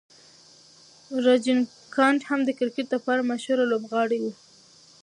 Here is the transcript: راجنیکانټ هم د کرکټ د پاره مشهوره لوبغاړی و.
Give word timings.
راجنیکانټ 1.25 2.21
هم 2.29 2.39
د 2.45 2.49
کرکټ 2.59 2.85
د 2.91 2.95
پاره 3.05 3.23
مشهوره 3.31 3.65
لوبغاړی 3.71 4.19
و. 4.21 4.25